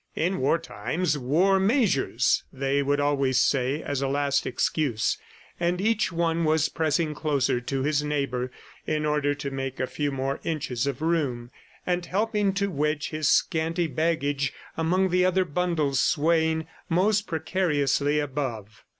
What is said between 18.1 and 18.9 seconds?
above.